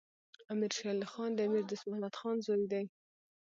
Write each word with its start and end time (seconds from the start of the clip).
امیر 0.51 0.71
شیر 0.77 0.87
علی 0.95 1.07
خان 1.11 1.29
د 1.33 1.39
امیر 1.47 1.63
دوست 1.67 1.85
محمد 1.89 2.13
خان 2.19 2.35
زوی 2.45 2.65
دی. 2.71 2.83